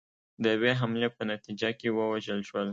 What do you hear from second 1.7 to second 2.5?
کې ووژل